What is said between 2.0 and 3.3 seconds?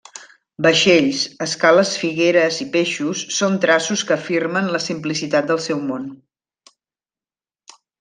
figueres i peixos